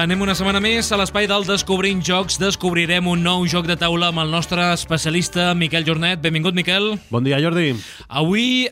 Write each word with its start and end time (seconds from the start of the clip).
Anem 0.00 0.22
una 0.24 0.32
setmana 0.32 0.62
més 0.64 0.88
a 0.94 0.96
l'espai 0.96 1.26
del 1.28 1.42
Descobrint 1.44 1.98
Jocs. 2.06 2.38
Descobrirem 2.40 3.04
un 3.10 3.20
nou 3.20 3.42
joc 3.50 3.66
de 3.68 3.74
taula 3.76 4.08
amb 4.08 4.22
el 4.22 4.30
nostre 4.32 4.70
especialista 4.72 5.50
Miquel 5.52 5.84
Jornet. 5.84 6.22
Benvingut, 6.24 6.56
Miquel. 6.56 6.94
Bon 7.12 7.26
dia, 7.26 7.36
Jordi. 7.42 7.74
Avui 8.08 8.46
eh, 8.64 8.70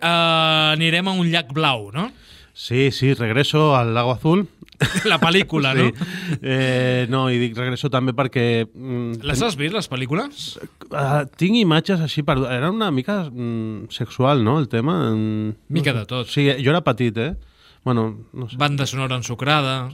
anirem 0.72 1.10
a 1.10 1.12
un 1.20 1.28
llac 1.28 1.50
blau, 1.52 1.90
no? 1.92 2.06
Sí, 2.56 2.88
sí, 2.96 3.12
regreso 3.18 3.74
al 3.76 3.92
Lago 3.94 4.14
Azul. 4.14 4.46
La 5.10 5.18
pel·lícula, 5.20 5.74
sí. 5.76 5.90
no? 5.90 6.06
Eh, 6.40 7.04
no, 7.12 7.26
i 7.28 7.36
dic 7.42 7.58
regreso 7.60 7.90
també 7.92 8.14
perquè... 8.16 8.46
mm, 8.72 9.20
Les 9.28 9.42
has 9.44 9.58
vist, 9.60 9.76
les 9.76 9.90
pel·lícules? 9.92 10.46
Uh, 10.88 11.26
tinc 11.36 11.60
imatges 11.60 12.00
així 12.06 12.24
per... 12.24 12.38
Era 12.48 12.72
una 12.72 12.88
mica 12.94 13.26
mm, 13.28 13.90
sexual, 13.92 14.40
no, 14.46 14.56
el 14.62 14.70
tema? 14.72 14.96
Mm, 15.12 15.58
Mica 15.76 15.92
de 15.92 16.06
tot. 16.08 16.32
Sí, 16.32 16.48
jo 16.62 16.72
era 16.72 16.80
petit, 16.88 17.20
eh? 17.20 17.34
Bueno, 17.88 18.26
no 18.34 18.50
sé. 18.50 18.56
Banda 18.60 18.84
sonora 18.84 19.16
ensucrada... 19.16 19.88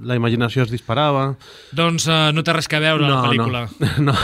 La 0.00 0.14
imaginació 0.16 0.62
es 0.64 0.70
disparava. 0.72 1.34
Doncs 1.76 2.06
eh, 2.08 2.30
no 2.32 2.40
té 2.40 2.54
res 2.56 2.70
que 2.72 2.80
veure 2.80 3.04
la 3.04 3.18
pel·lícula. 3.20 3.66
No, 3.82 3.90
no. 4.06 4.14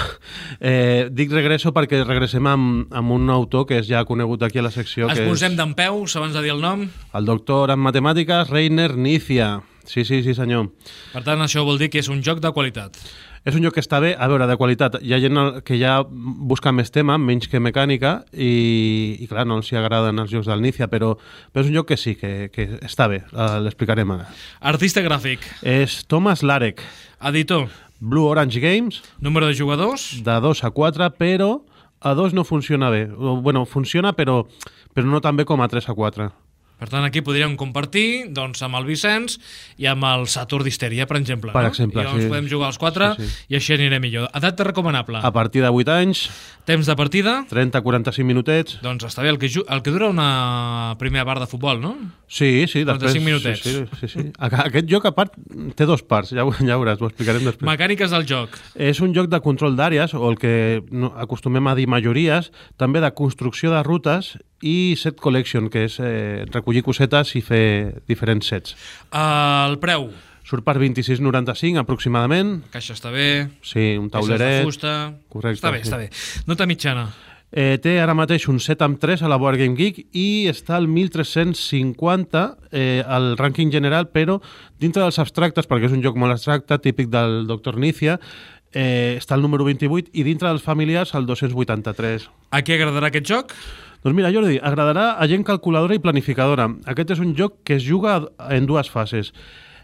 Eh, 0.57 1.11
dic 1.13 1.35
regreso 1.37 1.75
perquè 1.77 2.01
regressem 2.01 2.49
amb, 2.49 2.89
amb 2.97 3.13
un 3.13 3.29
autor 3.29 3.67
que 3.69 3.77
és 3.83 3.91
ja 3.91 4.07
conegut 4.09 4.47
aquí 4.49 4.57
a 4.63 4.65
la 4.65 4.73
secció, 4.73 5.11
Ens 5.11 5.21
que 5.21 5.29
posem 5.29 5.53
és 5.53 5.61
d'en 5.61 5.75
peus 5.77 6.17
abans 6.17 6.33
de 6.33 6.47
dir 6.47 6.55
el 6.57 6.65
nom. 6.65 6.87
el 6.89 7.29
doctor 7.29 7.75
en 7.77 7.85
matemàtiques 7.85 8.49
Reiner 8.49 8.95
Nícia. 8.97 9.59
Sí, 9.85 10.07
sí, 10.09 10.23
sí, 10.25 10.33
senyor. 10.39 10.71
Per 11.13 11.21
tant, 11.27 11.45
això 11.45 11.67
vol 11.67 11.77
dir 11.81 11.91
que 11.93 12.01
és 12.01 12.09
un 12.09 12.25
joc 12.25 12.41
de 12.41 12.53
qualitat. 12.57 12.97
És 13.41 13.57
un 13.57 13.65
joc 13.65 13.79
que 13.79 13.81
està 13.81 14.03
bé, 14.05 14.11
a 14.13 14.27
veure, 14.29 14.45
de 14.45 14.57
qualitat. 14.61 14.99
Hi 15.01 15.15
ha 15.17 15.21
gent 15.23 15.39
que 15.65 15.79
ja 15.81 15.95
busca 16.05 16.75
més 16.77 16.93
tema, 16.93 17.17
menys 17.17 17.49
que 17.49 17.61
mecànica, 17.63 18.19
i, 18.37 19.17
i 19.25 19.29
clar, 19.31 19.47
no 19.49 19.57
els 19.61 19.71
hi 19.73 19.79
agraden 19.81 20.21
els 20.21 20.33
jocs 20.33 20.51
del 20.51 20.61
Nícia, 20.61 20.91
però, 20.93 21.15
però 21.49 21.65
és 21.65 21.71
un 21.71 21.79
joc 21.79 21.89
que 21.89 21.97
sí, 22.01 22.15
que, 22.21 22.51
que 22.53 22.67
està 22.85 23.09
bé, 23.09 23.23
eh, 23.33 23.55
l'explicarem 23.65 24.13
ara. 24.13 24.29
Artista 24.73 25.01
gràfic, 25.07 25.47
És 25.65 26.03
Thomas 26.05 26.45
Larek, 26.45 26.85
editor, 27.33 27.71
Blue 28.01 28.29
Orange 28.29 28.61
Games, 28.61 29.01
número 29.25 29.49
de 29.49 29.57
jugadors, 29.57 30.11
de 30.25 30.37
2 30.45 30.65
a 30.69 30.73
4, 30.77 31.11
però 31.17 31.51
a 32.01 32.15
2 32.17 32.37
no 32.37 32.45
funciona 32.45 32.93
bé. 32.93 33.07
Bueno, 33.07 33.65
funciona, 33.65 34.13
però, 34.17 34.43
però 34.93 35.09
no 35.09 35.21
tan 35.25 35.37
bé 35.41 35.49
com 35.49 35.61
a 35.61 35.69
3 35.69 35.89
a 35.89 35.97
4. 35.97 36.31
Per 36.81 36.89
tant, 36.89 37.05
aquí 37.05 37.21
podríem 37.21 37.55
compartir 37.61 38.31
doncs, 38.33 38.63
amb 38.65 38.79
el 38.81 38.87
Vicenç 38.89 39.37
i 39.79 39.87
amb 39.91 40.07
el 40.09 40.25
Satur 40.33 40.63
d'Histeria, 40.65 41.07
per 41.07 41.19
exemple. 41.21 41.53
Per 41.53 41.63
no? 41.67 41.69
exemple, 41.69 42.01
I 42.01 42.07
llavors 42.09 42.25
sí. 42.25 42.31
podem 42.33 42.49
jugar 42.49 42.71
els 42.73 42.81
quatre 42.81 43.13
Sí, 43.19 43.27
sí. 43.29 43.45
i 43.53 43.59
així 43.61 43.75
aniré 43.77 44.01
millor. 44.01 44.31
Edat 44.35 44.61
recomanable. 44.65 45.21
A 45.23 45.31
partir 45.37 45.61
de 45.63 45.69
8 45.69 45.93
anys, 46.01 46.25
Temps 46.71 46.87
de 46.87 46.95
partida, 46.95 47.33
30-45 47.51 48.23
minutets... 48.29 48.77
doncs 48.85 49.03
està 49.09 49.25
bé, 49.25 49.31
el 49.33 49.39
que, 49.41 49.49
el 49.49 49.81
que 49.83 49.91
dura 49.91 50.11
una 50.13 50.95
primera 51.01 51.25
part 51.27 51.41
de 51.43 51.49
futbol, 51.51 51.81
no? 51.83 51.95
Sí, 52.29 52.67
sí, 52.71 52.85
45 52.85 53.01
després... 53.01 53.25
minutets. 53.25 53.63
Sí, 53.65 53.73
sí, 53.73 53.99
sí, 54.03 54.09
sí. 54.13 54.25
Aqu- 54.39 54.61
Aquest 54.69 54.87
joc, 54.93 55.09
a 55.09 55.15
part, 55.17 55.35
té 55.75 55.89
dos 55.89 56.05
parts, 56.07 56.31
ja, 56.37 56.45
ho- 56.47 56.53
ja 56.55 56.77
veuràs, 56.79 57.01
ho 57.03 57.09
explicarem 57.09 57.43
després. 57.49 57.67
Mecàniques 57.67 58.13
del 58.15 58.29
joc. 58.29 58.55
És 58.77 59.01
un 59.03 59.17
joc 59.17 59.33
de 59.33 59.41
control 59.43 59.75
d'àrees, 59.81 60.15
o 60.15 60.23
el 60.31 60.39
que 60.39 60.55
acostumem 61.25 61.67
a 61.67 61.75
dir 61.81 61.89
majories, 61.91 62.53
també 62.79 63.03
de 63.03 63.11
construcció 63.19 63.73
de 63.75 63.83
rutes 63.83 64.37
i 64.63 64.95
set 65.01 65.21
collection, 65.21 65.69
que 65.73 65.85
és 65.89 65.99
eh, 66.01 66.45
recollir 66.53 66.83
cosetes 66.87 67.35
i 67.37 67.43
fer 67.45 68.03
diferents 68.09 68.47
sets. 68.53 68.77
El 69.13 69.79
preu. 69.83 70.11
Surt 70.45 70.65
per 70.67 70.77
26,95 70.81 71.79
aproximadament. 71.79 72.57
La 72.67 72.79
caixa 72.79 72.95
està 72.97 73.13
bé. 73.15 73.49
Sí, 73.63 73.97
un 74.01 74.09
peces 74.11 74.29
de 74.33 74.39
tauleret. 74.39 74.65
fusta. 74.67 74.95
Correcte, 75.31 75.61
Està 75.61 75.71
bé, 75.71 75.83
sí. 75.85 75.89
està 75.91 75.99
bé. 76.01 76.09
Nota 76.51 76.67
mitjana. 76.67 77.05
Eh, 77.51 77.79
té 77.83 77.97
ara 77.99 78.15
mateix 78.15 78.45
un 78.51 78.61
7 78.63 78.85
amb 78.87 78.99
3 79.03 79.23
a 79.27 79.29
la 79.31 79.37
Board 79.39 79.59
Game 79.59 79.75
Geek 79.75 80.05
i 80.15 80.47
està 80.51 80.77
al 80.79 80.87
1350 80.87 82.43
eh, 82.71 83.03
al 83.07 83.37
rànquing 83.39 83.73
general, 83.75 84.09
però 84.15 84.39
dintre 84.79 85.03
dels 85.03 85.19
abstractes, 85.23 85.67
perquè 85.67 85.89
és 85.91 85.95
un 85.97 86.03
joc 86.05 86.17
molt 86.21 86.37
abstracte, 86.37 86.79
típic 86.79 87.11
del 87.11 87.47
Dr. 87.51 87.77
Nícia, 87.83 88.19
eh, 88.73 89.17
està 89.19 89.35
al 89.35 89.43
número 89.43 89.65
28 89.67 90.11
i 90.15 90.23
dintre 90.27 90.49
dels 90.49 90.63
familiars 90.63 91.15
al 91.15 91.27
283. 91.27 92.29
A 92.55 92.63
qui 92.63 92.75
agradarà 92.77 93.11
aquest 93.11 93.27
joc? 93.27 93.55
Doncs 94.01 94.17
mira, 94.17 94.31
Jordi, 94.33 94.57
agradarà 94.57 95.19
a 95.21 95.27
gent 95.29 95.43
calculadora 95.45 95.93
i 95.93 96.01
planificadora. 96.01 96.71
Aquest 96.89 97.11
és 97.13 97.19
un 97.21 97.35
joc 97.37 97.59
que 97.69 97.77
es 97.77 97.85
juga 97.85 98.15
en 98.49 98.65
dues 98.65 98.89
fases. 98.89 99.35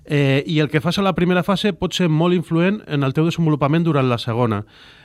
Eh, 0.07 0.43
I 0.47 0.61
el 0.63 0.71
que 0.73 0.81
fas 0.81 0.97
a 0.97 1.05
la 1.05 1.13
primera 1.13 1.43
fase 1.45 1.75
pot 1.77 1.93
ser 1.93 2.09
molt 2.09 2.33
influent 2.33 2.79
en 2.87 3.05
el 3.05 3.13
teu 3.13 3.27
desenvolupament 3.27 3.85
durant 3.85 4.09
la 4.09 4.17
segona. 4.23 4.63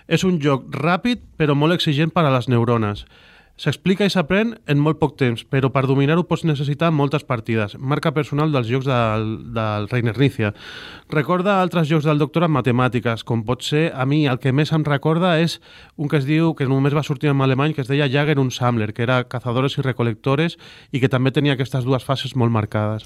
És 0.08 0.24
un 0.24 0.40
joc 0.40 0.70
ràpid, 0.78 1.26
però 1.36 1.58
molt 1.60 1.76
exigent 1.76 2.14
per 2.16 2.24
a 2.24 2.32
les 2.32 2.48
neurones. 2.48 3.04
S'explica 3.62 4.08
i 4.08 4.10
s'aprèn 4.10 4.56
en 4.74 4.80
molt 4.82 4.98
poc 4.98 5.12
temps, 5.20 5.44
però 5.46 5.70
per 5.70 5.84
dominar-ho 5.86 6.24
pots 6.26 6.48
necessitar 6.50 6.90
moltes 6.90 7.22
partides. 7.30 7.76
Marca 7.78 8.10
personal 8.16 8.50
dels 8.50 8.66
jocs 8.72 8.88
del, 8.90 9.28
del 9.54 9.86
Reiner 9.92 10.16
Nícia. 10.18 10.50
Recorda 11.14 11.60
altres 11.62 11.86
jocs 11.92 12.08
del 12.10 12.18
doctor 12.18 12.48
en 12.48 12.56
matemàtiques, 12.56 13.22
com 13.22 13.44
pot 13.46 13.62
ser, 13.62 13.92
a 13.94 14.08
mi, 14.10 14.24
el 14.26 14.40
que 14.42 14.50
més 14.56 14.74
em 14.74 14.82
recorda 14.88 15.36
és 15.44 15.60
un 15.94 16.10
que 16.10 16.18
es 16.18 16.26
diu, 16.26 16.56
que 16.58 16.66
només 16.66 16.96
va 16.98 17.06
sortir 17.06 17.30
en 17.30 17.46
alemany, 17.46 17.76
que 17.78 17.86
es 17.86 17.92
deia 17.92 18.10
Jager 18.10 18.40
und 18.42 18.56
Sammler, 18.56 18.96
que 18.98 19.06
era 19.06 19.22
cazadores 19.30 19.78
i 19.78 19.86
recolectores 19.86 20.58
i 20.90 21.04
que 21.04 21.12
també 21.12 21.30
tenia 21.30 21.54
aquestes 21.54 21.86
dues 21.86 22.02
fases 22.08 22.34
molt 22.34 22.50
marcades. 22.50 23.06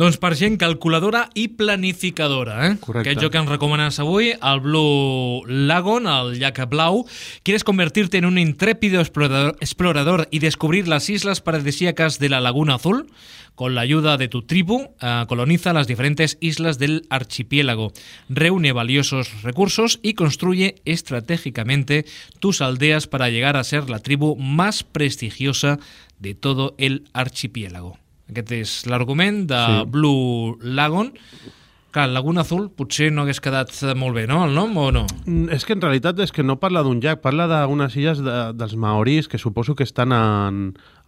Doncs 0.00 0.16
per 0.22 0.30
gent 0.38 0.54
calculadora 0.56 1.24
i 1.34 1.48
planificadora, 1.58 2.60
eh? 2.68 2.76
Correcte. 2.80 3.10
Aquest 3.10 3.24
joc 3.24 3.34
que 3.34 3.40
ens 3.42 3.50
recomanes 3.50 3.98
avui, 4.00 4.30
el 4.32 4.60
Blue 4.64 5.42
Lagoon, 5.68 6.06
el 6.08 6.38
llac 6.38 6.62
blau. 6.70 7.02
¿Quieres 7.42 7.64
convertirte 7.64 8.16
en 8.16 8.24
un 8.24 8.38
intrépido 8.38 9.00
explorador, 9.00 9.56
explorador 9.60 9.89
y 10.30 10.38
descubrir 10.38 10.88
las 10.88 11.10
islas 11.10 11.40
paradisíacas 11.40 12.18
de 12.18 12.28
la 12.28 12.40
Laguna 12.40 12.76
Azul? 12.76 13.06
Con 13.54 13.74
la 13.74 13.82
ayuda 13.82 14.16
de 14.16 14.28
tu 14.28 14.42
tribu, 14.42 14.94
eh, 15.00 15.24
coloniza 15.28 15.72
las 15.72 15.86
diferentes 15.86 16.38
islas 16.40 16.78
del 16.78 17.06
archipiélago, 17.10 17.92
reúne 18.28 18.72
valiosos 18.72 19.42
recursos 19.42 19.98
y 20.02 20.14
construye 20.14 20.76
estratégicamente 20.84 22.06
tus 22.38 22.60
aldeas 22.60 23.06
para 23.06 23.28
llegar 23.28 23.56
a 23.56 23.64
ser 23.64 23.90
la 23.90 23.98
tribu 23.98 24.36
más 24.36 24.82
prestigiosa 24.84 25.78
de 26.18 26.34
todo 26.34 26.74
el 26.78 27.04
archipiélago. 27.12 27.98
Aquest 28.30 28.52
és 28.54 28.72
l'argument 28.86 29.42
de 29.50 29.58
sí. 29.58 29.86
Blue 29.90 30.56
Lagoon. 30.62 31.10
Clar, 31.90 32.06
Laguna 32.08 32.44
Azul 32.44 32.68
potser 32.70 33.08
no 33.10 33.24
hagués 33.24 33.40
quedat 33.42 33.72
molt 33.98 34.14
bé, 34.14 34.22
no?, 34.30 34.44
el 34.46 34.54
nom, 34.54 34.76
o 34.78 34.90
no? 34.94 35.02
Mm, 35.24 35.48
És 35.56 35.64
que 35.66 35.74
en 35.74 35.82
realitat 35.82 36.20
és 36.22 36.30
que 36.30 36.44
no 36.46 36.60
parla 36.62 36.84
d'un 36.86 37.00
llac, 37.02 37.18
parla 37.24 37.48
d'unes 37.50 37.96
illes 37.98 38.22
de, 38.22 38.36
dels 38.54 38.76
maoris 38.78 39.26
que 39.26 39.40
suposo 39.42 39.74
que 39.74 39.82
estan 39.82 40.14
en, 40.14 40.60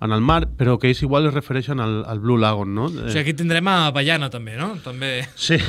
en 0.02 0.16
el 0.16 0.24
mar, 0.26 0.48
però 0.58 0.80
que 0.82 0.90
ells 0.90 1.04
igual 1.06 1.30
es 1.30 1.36
refereixen 1.36 1.78
al, 1.78 2.00
al 2.10 2.18
Blue 2.18 2.40
Lagoon, 2.42 2.74
no? 2.74 2.88
O 2.90 3.06
sigui, 3.06 3.22
aquí 3.22 3.36
tindrem 3.38 3.70
a 3.70 3.92
Baiana, 3.94 4.26
també, 4.34 4.58
no? 4.58 4.72
També... 4.82 5.12
Sí. 5.38 5.60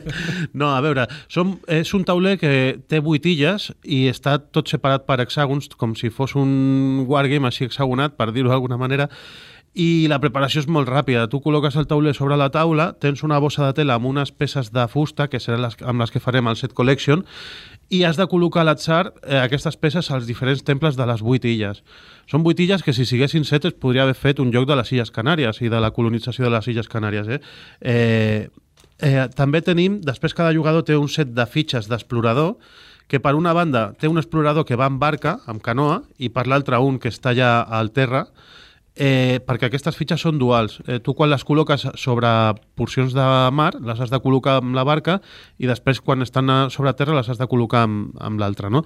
no, 0.54 0.70
a 0.70 0.78
veure, 0.86 1.08
som, 1.26 1.56
és 1.66 1.90
un 1.98 2.06
tauler 2.06 2.36
que 2.38 2.54
té 2.86 3.02
vuit 3.02 3.26
illes 3.26 3.72
i 3.82 4.04
està 4.12 4.38
tot 4.38 4.70
separat 4.70 5.02
per 5.08 5.18
hexàgons, 5.26 5.72
com 5.74 5.98
si 5.98 6.14
fos 6.14 6.38
un 6.38 7.08
wargame 7.10 7.50
així 7.50 7.66
hexagonat, 7.66 8.14
per 8.14 8.30
dir-ho 8.30 8.54
d'alguna 8.54 8.78
manera, 8.78 9.10
i 9.74 10.08
la 10.10 10.18
preparació 10.18 10.64
és 10.64 10.68
molt 10.68 10.88
ràpida. 10.90 11.28
Tu 11.30 11.38
col·loques 11.42 11.76
el 11.78 11.86
tauler 11.86 12.12
sobre 12.16 12.36
la 12.36 12.48
taula, 12.50 12.90
tens 12.98 13.22
una 13.22 13.38
bossa 13.38 13.68
de 13.68 13.76
tela 13.78 13.94
amb 13.94 14.08
unes 14.10 14.32
peces 14.34 14.72
de 14.74 14.86
fusta, 14.90 15.28
que 15.30 15.38
seran 15.38 15.62
les, 15.62 15.76
amb 15.86 16.02
les 16.02 16.10
que 16.10 16.22
farem 16.22 16.48
el 16.50 16.58
set 16.58 16.74
collection, 16.74 17.22
i 17.90 18.02
has 18.06 18.18
de 18.18 18.26
col·locar 18.30 18.64
a 18.64 18.66
l'atzar 18.66 19.12
eh, 19.22 19.38
aquestes 19.38 19.78
peces 19.78 20.10
als 20.10 20.26
diferents 20.26 20.64
temples 20.66 20.98
de 20.98 21.06
les 21.06 21.22
vuit 21.22 21.46
illes. 21.46 21.84
Són 22.30 22.42
vuit 22.42 22.58
illes 22.58 22.82
que 22.82 22.94
si 22.94 23.06
siguessin 23.06 23.46
set 23.46 23.68
es 23.70 23.78
podria 23.78 24.02
haver 24.08 24.18
fet 24.18 24.42
un 24.42 24.50
joc 24.54 24.66
de 24.66 24.78
les 24.78 24.90
Illes 24.90 25.14
Canàries 25.14 25.62
i 25.62 25.70
de 25.70 25.80
la 25.82 25.94
colonització 25.94 26.48
de 26.48 26.54
les 26.56 26.66
Illes 26.70 26.90
Canàries. 26.90 27.30
Eh? 27.30 27.40
Eh, 27.80 28.48
eh, 29.06 29.26
també 29.34 29.62
tenim, 29.62 30.00
després 30.02 30.34
cada 30.34 30.54
jugador 30.54 30.82
té 30.86 30.98
un 30.98 31.10
set 31.10 31.30
de 31.34 31.46
fitxes 31.46 31.86
d'explorador 31.90 32.56
que 33.10 33.18
per 33.18 33.34
una 33.34 33.52
banda 33.52 33.92
té 33.98 34.06
un 34.06 34.18
explorador 34.18 34.66
que 34.66 34.78
va 34.78 34.86
en 34.86 34.98
barca, 35.02 35.40
amb 35.50 35.62
canoa, 35.62 36.02
i 36.18 36.30
per 36.30 36.46
l'altra 36.46 36.78
un 36.78 36.98
que 37.02 37.10
està 37.10 37.34
allà 37.34 37.58
al 37.62 37.90
terra, 37.90 38.28
eh, 39.00 39.40
perquè 39.46 39.70
aquestes 39.70 39.96
fitxes 39.96 40.20
són 40.20 40.36
duals. 40.38 40.76
Eh, 40.86 40.98
tu 41.00 41.14
quan 41.16 41.30
les 41.32 41.44
col·loques 41.48 41.86
sobre 41.96 42.28
porcions 42.76 43.14
de 43.16 43.24
mar, 43.56 43.72
les 43.80 44.00
has 44.04 44.12
de 44.12 44.20
col·locar 44.20 44.58
amb 44.60 44.76
la 44.76 44.84
barca 44.84 45.18
i 45.58 45.66
després 45.70 46.02
quan 46.04 46.20
estan 46.22 46.50
a- 46.52 46.68
sobre 46.70 46.92
terra 46.98 47.16
les 47.16 47.28
has 47.32 47.40
de 47.40 47.48
col·locar 47.48 47.86
amb, 47.88 48.12
amb 48.20 48.38
l'altra, 48.42 48.68
no? 48.70 48.84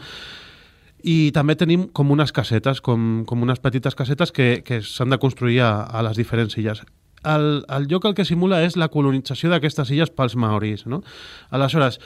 I 1.04 1.32
també 1.36 1.56
tenim 1.60 1.88
com 1.92 2.10
unes 2.14 2.32
casetes, 2.32 2.80
com, 2.80 3.24
com 3.28 3.42
unes 3.44 3.58
petites 3.60 3.94
casetes 3.98 4.30
que, 4.32 4.62
que 4.64 4.78
s'han 4.80 5.10
de 5.12 5.18
construir 5.20 5.58
a, 5.60 5.82
a 5.84 6.00
les 6.06 6.16
diferents 6.16 6.54
illes. 6.56 6.80
El, 7.24 7.64
el 7.68 7.88
lloc 7.90 8.04
el 8.08 8.14
que 8.16 8.24
simula 8.24 8.62
és 8.64 8.76
la 8.80 8.88
colonització 8.92 9.50
d'aquestes 9.52 9.90
illes 9.92 10.10
pels 10.12 10.36
maoris. 10.36 10.86
No? 10.86 11.02
Aleshores, 11.50 11.98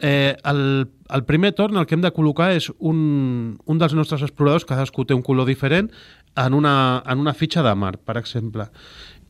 eh, 0.00 0.36
el, 0.44 0.88
el 1.12 1.24
primer 1.28 1.52
torn 1.56 1.76
el 1.80 1.86
que 1.88 1.96
hem 1.96 2.04
de 2.04 2.12
col·locar 2.16 2.50
és 2.56 2.70
un, 2.78 3.56
un 3.64 3.78
dels 3.80 3.94
nostres 3.96 4.24
exploradors, 4.24 4.64
cadascú 4.68 5.04
té 5.04 5.16
un 5.16 5.24
color 5.24 5.48
diferent, 5.48 5.90
en 6.36 6.54
una, 6.54 7.02
en 7.06 7.18
una 7.18 7.34
fitxa 7.34 7.64
de 7.64 7.74
mar, 7.74 7.96
per 7.98 8.16
exemple. 8.20 8.68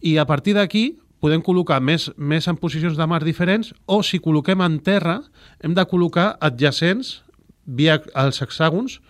I 0.03 0.17
a 0.19 0.27
partir 0.27 0.57
d'aquí 0.57 0.99
podem 1.23 1.43
col·locar 1.43 1.81
més, 1.81 2.11
més 2.17 2.47
en 2.49 2.59
posicions 2.61 2.99
de 2.99 3.07
mar 3.09 3.23
diferents 3.25 3.73
o 3.87 4.03
si 4.05 4.21
col·loquem 4.23 4.63
en 4.65 4.79
terra 4.85 5.21
hem 5.65 5.75
de 5.75 5.85
col·locar 5.89 6.35
adjacents 6.45 7.21
via 7.67 7.99
els 8.15 8.43
hexàgons 8.43 9.01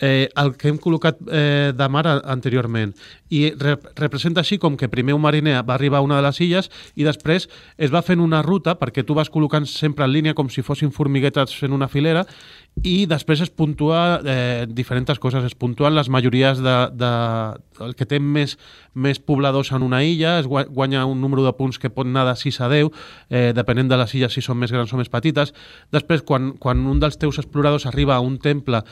eh, 0.00 0.28
el 0.36 0.54
que 0.56 0.68
hem 0.68 0.78
col·locat 0.78 1.18
eh, 1.30 1.72
de 1.76 1.88
mar 1.88 2.06
anteriorment. 2.24 2.94
I 3.30 3.50
re 3.60 3.76
representa 3.98 4.40
així 4.40 4.56
com 4.58 4.76
que 4.76 4.88
primer 4.88 5.14
un 5.14 5.20
mariner 5.20 5.58
va 5.68 5.74
arribar 5.74 5.98
a 5.98 6.06
una 6.06 6.16
de 6.16 6.22
les 6.24 6.40
illes 6.40 6.70
i 6.96 7.04
després 7.04 7.48
es 7.76 7.92
va 7.92 8.00
fent 8.02 8.20
una 8.24 8.40
ruta 8.42 8.78
perquè 8.80 9.04
tu 9.04 9.14
vas 9.18 9.28
col·locant 9.30 9.66
sempre 9.68 10.06
en 10.06 10.12
línia 10.14 10.34
com 10.34 10.48
si 10.48 10.62
fossin 10.64 10.92
formiguetes 10.92 11.52
fent 11.58 11.72
una 11.76 11.88
filera 11.88 12.24
i 12.86 13.06
després 13.10 13.40
es 13.42 13.50
puntua 13.50 14.20
eh, 14.24 14.66
diferents 14.70 15.18
coses. 15.18 15.42
Es 15.44 15.54
puntuen 15.58 15.94
les 15.96 16.08
majories 16.08 16.60
de, 16.62 16.76
de, 16.94 17.08
el 17.84 17.94
que 17.98 18.06
té 18.06 18.20
més, 18.22 18.54
més 18.94 19.18
pobladors 19.18 19.72
en 19.74 19.82
una 19.82 20.02
illa, 20.06 20.36
es 20.38 20.46
gua- 20.46 20.66
guanya 20.68 21.04
un 21.06 21.20
número 21.20 21.42
de 21.44 21.52
punts 21.58 21.78
que 21.82 21.90
pot 21.90 22.06
anar 22.06 22.24
de 22.28 22.36
6 22.38 22.60
a 22.60 22.68
10, 22.70 22.90
eh, 23.30 23.52
depenent 23.56 23.90
de 23.90 23.98
les 23.98 24.14
illes 24.14 24.32
si 24.36 24.42
són 24.44 24.58
més 24.62 24.70
grans 24.70 24.92
o 24.94 25.00
més 25.00 25.10
petites. 25.10 25.52
Després, 25.90 26.22
quan, 26.22 26.52
quan 26.62 26.84
un 26.86 27.00
dels 27.02 27.18
teus 27.18 27.38
exploradors 27.42 27.86
arriba 27.90 28.14
a 28.14 28.20
un 28.22 28.38
temple, 28.38 28.82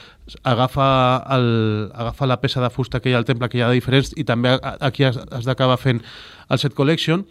agafa, 0.43 0.89
el, 1.37 1.49
agafa 1.95 2.29
la 2.31 2.39
peça 2.43 2.63
de 2.63 2.71
fusta 2.71 3.01
que 3.01 3.11
hi 3.11 3.17
ha 3.17 3.21
al 3.23 3.29
temple, 3.29 3.49
que 3.53 3.61
hi 3.61 3.65
ha 3.65 3.71
de 3.73 3.79
diferents, 3.81 4.13
i 4.17 4.25
també 4.29 4.57
aquí 4.63 5.07
has, 5.09 5.19
has 5.31 5.49
d'acabar 5.49 5.79
fent 5.81 6.03
el 6.49 6.63
set 6.63 6.77
collection, 6.79 7.27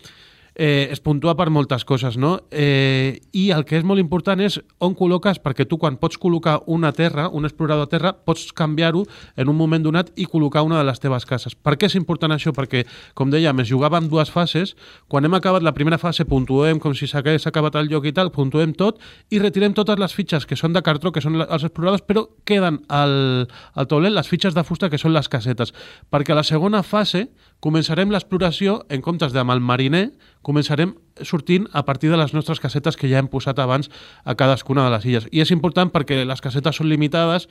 eh, 0.55 0.87
es 0.91 1.01
puntua 1.03 1.35
per 1.35 1.49
moltes 1.51 1.83
coses, 1.85 2.17
no? 2.17 2.39
Eh, 2.49 3.19
I 3.35 3.49
el 3.51 3.65
que 3.67 3.77
és 3.77 3.83
molt 3.85 3.99
important 3.99 4.39
és 4.41 4.57
on 4.83 4.95
col·loques, 4.95 5.41
perquè 5.43 5.67
tu 5.67 5.77
quan 5.77 5.99
pots 5.99 6.17
col·locar 6.21 6.61
una 6.71 6.93
terra, 6.95 7.27
un 7.29 7.45
explorador 7.45 7.85
a 7.85 7.91
terra, 7.91 8.13
pots 8.15 8.47
canviar-ho 8.55 9.03
en 9.35 9.51
un 9.51 9.57
moment 9.59 9.83
donat 9.83 10.13
i 10.15 10.25
col·locar 10.31 10.63
una 10.65 10.79
de 10.79 10.87
les 10.87 11.01
teves 11.03 11.27
cases. 11.27 11.55
Per 11.55 11.75
què 11.75 11.89
és 11.91 11.97
important 11.99 12.31
això? 12.31 12.55
Perquè, 12.55 12.85
com 13.13 13.31
dèiem, 13.31 13.59
es 13.61 13.69
jugava 13.69 13.99
en 13.99 14.07
dues 14.09 14.31
fases. 14.31 14.75
Quan 15.11 15.27
hem 15.27 15.35
acabat 15.35 15.63
la 15.63 15.75
primera 15.75 15.99
fase, 15.99 16.25
puntuem 16.25 16.79
com 16.79 16.95
si 16.95 17.07
s'hagués 17.11 17.47
acabat 17.47 17.75
el 17.75 17.91
joc 17.91 18.07
i 18.07 18.15
tal, 18.15 18.31
puntuem 18.31 18.73
tot 18.73 19.01
i 19.29 19.41
retirem 19.43 19.75
totes 19.75 19.99
les 19.99 20.15
fitxes 20.15 20.47
que 20.47 20.55
són 20.55 20.73
de 20.73 20.81
cartró, 20.81 21.11
que 21.11 21.21
són 21.21 21.35
els 21.41 21.67
exploradors, 21.67 22.05
però 22.07 22.25
queden 22.47 22.79
al, 22.87 23.45
al 23.75 23.89
tauler 23.91 24.13
les 24.15 24.27
fitxes 24.31 24.55
de 24.55 24.63
fusta, 24.63 24.89
que 24.89 25.01
són 25.01 25.13
les 25.13 25.27
casetes. 25.27 25.75
Perquè 26.09 26.31
a 26.31 26.39
la 26.39 26.47
segona 26.47 26.83
fase 26.83 27.27
començarem 27.59 28.11
l'exploració, 28.13 28.85
en 28.89 29.01
comptes 29.01 29.33
de 29.33 29.41
amb 29.41 29.51
el 29.51 29.61
mariner, 29.63 30.09
començarem 30.45 30.93
sortint 31.25 31.65
a 31.73 31.85
partir 31.87 32.11
de 32.11 32.19
les 32.21 32.35
nostres 32.35 32.61
casetes 32.61 32.99
que 32.99 33.09
ja 33.09 33.17
hem 33.19 33.31
posat 33.31 33.59
abans 33.59 33.89
a 34.23 34.35
cadascuna 34.37 34.85
de 34.85 34.93
les 34.93 35.09
illes. 35.09 35.25
I 35.31 35.41
és 35.41 35.51
important 35.55 35.89
perquè 35.91 36.21
les 36.21 36.43
casetes 36.43 36.77
són 36.77 36.91
limitades, 36.91 37.49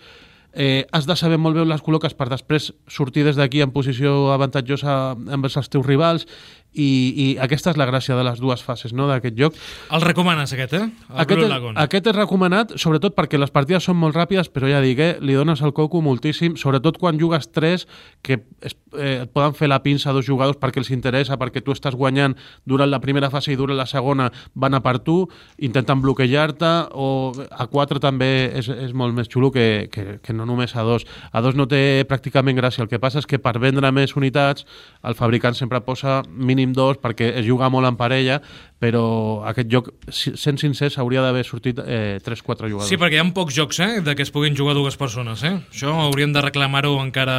eh, 0.54 0.86
has 0.92 1.06
de 1.06 1.16
saber 1.16 1.38
molt 1.38 1.56
bé 1.56 1.64
on 1.64 1.70
les 1.70 1.82
col·loques 1.82 2.14
per 2.14 2.28
després 2.30 2.70
sortir 2.86 3.24
des 3.26 3.36
d'aquí 3.36 3.60
en 3.64 3.74
posició 3.74 4.30
avantatjosa 4.32 5.16
envers 5.34 5.58
els 5.58 5.68
teus 5.68 5.86
rivals 5.86 6.28
i, 6.74 6.88
i 7.14 7.26
aquesta 7.42 7.70
és 7.72 7.78
la 7.78 7.86
gràcia 7.86 8.16
de 8.18 8.24
les 8.26 8.40
dues 8.42 8.62
fases 8.66 8.92
no, 8.92 9.06
d'aquest 9.10 9.36
joc. 9.38 9.58
El 9.94 10.02
recomanes, 10.02 10.52
aquest, 10.52 10.74
eh? 10.74 10.82
El 10.84 11.20
Aquest 11.24 11.38
Blue 11.38 11.46
és, 11.46 11.52
Lagoon. 11.52 11.78
aquest 11.78 12.08
és 12.10 12.16
recomanat, 12.16 12.74
sobretot 12.80 13.14
perquè 13.14 13.38
les 13.38 13.52
partides 13.54 13.86
són 13.86 13.98
molt 14.00 14.16
ràpides, 14.16 14.50
però 14.50 14.70
ja 14.70 14.80
dic, 14.82 14.98
eh, 14.98 15.16
li 15.20 15.36
dones 15.38 15.62
el 15.62 15.72
coco 15.76 16.02
moltíssim, 16.02 16.56
sobretot 16.60 16.98
quan 16.98 17.18
jugues 17.20 17.50
tres, 17.52 17.86
que 18.22 18.40
es, 18.60 18.76
eh, 18.98 19.20
et 19.22 19.30
poden 19.30 19.54
fer 19.54 19.68
la 19.70 19.82
pinça 19.84 20.10
a 20.10 20.16
dos 20.16 20.26
jugadors 20.26 20.58
perquè 20.58 20.82
els 20.82 20.90
interessa, 20.90 21.38
perquè 21.38 21.62
tu 21.62 21.72
estàs 21.74 21.94
guanyant 21.94 22.34
durant 22.64 22.90
la 22.90 23.00
primera 23.00 23.30
fase 23.30 23.52
i 23.52 23.56
durant 23.56 23.78
la 23.78 23.86
segona 23.86 24.30
van 24.54 24.74
a 24.74 24.82
per 24.82 24.98
tu, 25.04 25.28
intenten 25.58 26.02
bloquejar-te, 26.02 26.72
o 26.92 27.32
a 27.50 27.66
quatre 27.70 28.00
també 28.00 28.50
és, 28.58 28.68
és 28.68 28.92
molt 28.96 29.14
més 29.14 29.28
xulo 29.30 29.52
que, 29.54 29.88
que, 29.92 30.18
que 30.22 30.32
no 30.32 30.46
només 30.46 30.74
a 30.74 30.82
dos. 30.82 31.06
A 31.32 31.40
dos 31.44 31.54
no 31.54 31.68
té 31.70 32.04
pràcticament 32.08 32.56
gràcia, 32.58 32.82
el 32.82 32.90
que 32.90 32.98
passa 33.02 33.20
és 33.22 33.28
que 33.30 33.38
per 33.38 33.58
vendre 33.62 33.90
més 33.92 34.16
unitats 34.16 34.64
el 35.04 35.14
fabricant 35.14 35.54
sempre 35.54 35.82
posa 35.84 36.22
mínim 36.28 36.63
dos 36.72 36.96
perquè 37.02 37.32
es 37.40 37.44
juga 37.46 37.68
molt 37.68 37.88
en 37.90 37.98
parella, 38.00 38.40
però 38.80 39.44
aquest 39.50 39.68
joc, 39.72 39.90
sent 40.08 40.60
sincers, 40.60 40.96
hauria 41.02 41.22
d'haver 41.24 41.44
sortit 41.44 41.80
eh, 41.84 42.20
3-4 42.24 42.70
jugadors. 42.70 42.88
Sí, 42.88 42.98
perquè 43.00 43.18
hi 43.18 43.22
ha 43.22 43.28
pocs 43.36 43.56
jocs, 43.56 43.80
eh? 43.84 44.00
De 44.04 44.14
que 44.16 44.24
es 44.24 44.32
puguin 44.34 44.56
jugar 44.56 44.74
dues 44.78 44.96
persones, 45.00 45.44
eh? 45.44 45.54
Això 45.72 45.92
hauríem 46.06 46.32
de 46.32 46.44
reclamar-ho 46.44 46.96
encara... 47.02 47.38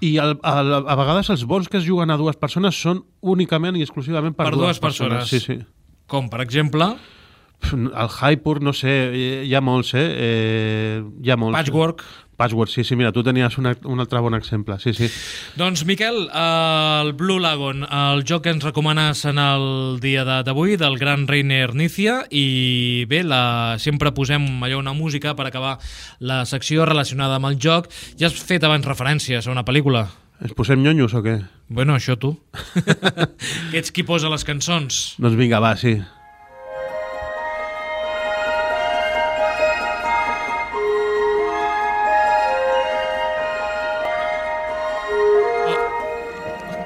I 0.00 0.16
el, 0.22 0.36
el, 0.38 0.74
a 0.80 0.98
vegades 0.98 1.32
els 1.34 1.44
bons 1.48 1.68
que 1.68 1.80
es 1.80 1.88
juguen 1.88 2.10
a 2.10 2.18
dues 2.20 2.38
persones 2.40 2.78
són 2.78 3.04
únicament 3.20 3.76
i 3.76 3.84
exclusivament 3.84 4.36
per, 4.38 4.48
Per 4.50 4.56
dues 4.56 4.80
persones. 4.82 5.28
Sí, 5.28 5.42
sí. 5.42 5.58
Com, 6.10 6.28
per 6.32 6.42
exemple, 6.44 6.92
El 7.70 8.08
Hyper, 8.10 8.60
no 8.62 8.72
sé, 8.74 8.92
hi- 9.14 9.48
hi 9.48 9.54
ha 9.54 9.60
molts, 9.64 9.94
eh? 9.94 10.08
eh 10.28 11.02
hi 11.22 11.30
ha 11.30 11.38
molts. 11.38 11.56
Patchwork. 11.60 12.04
Patchwork, 12.42 12.70
sí, 12.74 12.82
sí, 12.82 12.96
mira, 12.98 13.12
tu 13.14 13.22
tenies 13.22 13.54
una, 13.60 13.76
un 13.86 14.02
altre 14.02 14.18
bon 14.24 14.34
exemple, 14.34 14.74
sí, 14.82 14.90
sí. 14.98 15.06
Doncs, 15.54 15.84
Miquel, 15.86 16.24
eh, 16.26 17.00
el 17.04 17.12
Blue 17.14 17.38
Lagoon, 17.38 17.84
el 17.86 18.24
joc 18.26 18.42
que 18.48 18.50
ens 18.50 18.64
recomanes 18.66 19.22
en 19.30 19.38
el 19.38 20.00
dia 20.02 20.24
de- 20.26 20.40
d'avui, 20.42 20.74
del 20.80 20.98
Gran 20.98 21.28
Reiner 21.30 21.70
Nícia, 21.78 22.24
i 22.34 23.04
bé, 23.06 23.22
la, 23.22 23.76
sempre 23.78 24.10
posem 24.10 24.48
allò 24.66 24.80
una 24.82 24.92
música 24.92 25.36
per 25.38 25.46
acabar 25.46 25.76
la 26.18 26.42
secció 26.50 26.82
relacionada 26.88 27.36
amb 27.38 27.46
el 27.52 27.60
joc. 27.62 27.86
Ja 28.18 28.26
has 28.26 28.34
fet 28.42 28.64
abans 28.66 28.86
referències 28.90 29.46
a 29.46 29.52
una 29.54 29.62
pel·lícula. 29.64 30.08
Ens 30.42 30.56
posem 30.58 30.82
nyonyos 30.82 31.14
o 31.14 31.22
què? 31.22 31.36
Bueno, 31.70 31.94
això 31.94 32.16
tu. 32.18 32.34
que 33.70 33.78
ets 33.78 33.92
qui 33.94 34.02
posa 34.02 34.32
les 34.32 34.42
cançons. 34.44 35.14
Doncs 35.22 35.38
vinga, 35.38 35.60
va, 35.62 35.76
sí. 35.78 36.00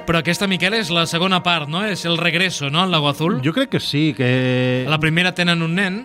Però 0.06 0.20
aquesta, 0.22 0.46
Miquel, 0.46 0.76
és 0.78 0.92
la 0.94 1.06
segona 1.10 1.42
part, 1.42 1.66
no? 1.68 1.82
És 1.84 2.04
el 2.06 2.18
regreso, 2.18 2.70
no? 2.70 2.84
El 2.84 2.94
Lago 2.94 3.08
Azul. 3.10 3.40
Jo 3.42 3.52
crec 3.52 3.72
que 3.74 3.80
sí, 3.80 4.12
que... 4.16 4.84
A 4.86 4.90
la 4.90 5.00
primera 5.02 5.34
tenen 5.34 5.62
un 5.66 5.74
nen, 5.74 6.04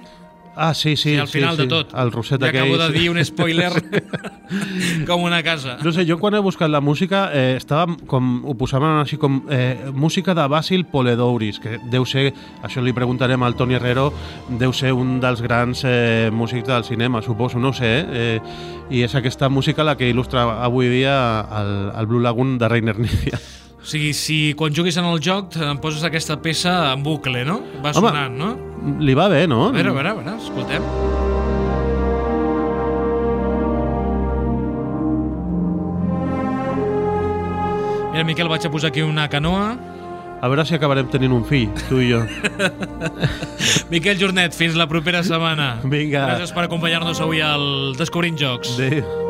Ah, 0.54 0.74
sí, 0.74 0.98
sí. 0.98 1.12
i 1.12 1.18
al 1.18 1.30
final 1.30 1.56
sí, 1.56 1.62
de 1.62 1.64
sí. 1.64 1.70
tot. 1.70 1.94
El 1.96 2.12
Roset 2.12 2.42
ja 2.42 2.50
aquell. 2.50 2.62
acabo 2.62 2.78
de 2.78 2.88
sí. 2.88 3.00
dir 3.00 3.10
un 3.10 3.24
spoiler 3.24 3.72
com 5.08 5.24
una 5.24 5.42
casa. 5.44 5.78
No 5.84 5.94
sé, 5.96 6.04
jo 6.08 6.18
quan 6.20 6.36
he 6.36 6.42
buscat 6.44 6.70
la 6.70 6.82
música 6.82 7.30
eh, 7.34 7.56
estava 7.56 7.96
com, 8.08 8.42
ho 8.46 8.56
posaven 8.60 9.00
així 9.00 9.18
com 9.18 9.42
eh, 9.50 9.92
música 9.94 10.36
de 10.36 10.48
Basil 10.52 10.84
Poledouris, 10.92 11.62
que 11.64 11.80
deu 11.92 12.06
ser, 12.06 12.34
això 12.68 12.84
li 12.84 12.94
preguntarem 12.94 13.42
al 13.44 13.56
Toni 13.56 13.80
Herrero, 13.80 14.10
deu 14.60 14.76
ser 14.76 14.92
un 14.94 15.20
dels 15.24 15.42
grans 15.42 15.86
eh, 15.88 16.30
músics 16.34 16.68
del 16.68 16.84
cinema, 16.84 17.24
suposo, 17.24 17.60
no 17.60 17.72
sé, 17.74 17.94
eh? 18.02 18.36
eh? 18.36 18.78
I 18.92 19.06
és 19.08 19.16
aquesta 19.16 19.48
música 19.48 19.86
la 19.88 19.96
que 19.96 20.10
il·lustra 20.12 20.44
avui 20.66 20.92
dia 20.92 21.16
el, 21.62 21.74
el 21.96 22.12
Blue 22.12 22.20
Lagoon 22.20 22.58
de 22.60 22.68
Rainer 22.68 23.00
Nithia. 23.00 23.40
O 23.82 23.86
sigui, 23.90 24.12
si 24.14 24.54
quan 24.58 24.74
juguis 24.78 24.98
en 25.02 25.08
el 25.10 25.18
joc 25.26 25.56
em 25.58 25.80
poses 25.82 26.04
aquesta 26.06 26.38
peça 26.42 26.76
en 26.92 27.02
bucle, 27.04 27.42
no? 27.48 27.60
Va 27.82 27.96
Home. 27.96 28.12
sonant, 28.12 28.38
no? 28.38 28.52
Li 29.02 29.14
va 29.18 29.28
bé, 29.30 29.48
no? 29.50 29.68
A 29.70 29.72
veure, 29.74 29.90
a 29.90 29.98
veure, 29.98 30.10
a 30.14 30.20
veure, 30.22 30.38
escoltem. 30.38 30.86
Mira, 38.12 38.26
Miquel, 38.28 38.50
vaig 38.52 38.66
a 38.68 38.72
posar 38.72 38.90
aquí 38.92 39.02
una 39.02 39.28
canoa. 39.32 39.78
A 40.42 40.50
veure 40.50 40.66
si 40.66 40.76
acabarem 40.76 41.08
tenint 41.14 41.32
un 41.36 41.46
fill, 41.48 41.70
tu 41.88 42.02
i 42.02 42.10
jo. 42.12 42.24
Miquel 43.94 44.18
Jornet, 44.20 44.58
fins 44.58 44.76
la 44.76 44.88
propera 44.90 45.22
setmana. 45.24 45.76
Vinga. 45.86 46.26
Gràcies 46.34 46.54
per 46.56 46.66
acompanyar-nos 46.68 47.22
avui 47.24 47.44
al 47.46 47.94
Descobrint 48.00 48.40
Jocs. 48.42 48.74
Adéu. 48.76 49.21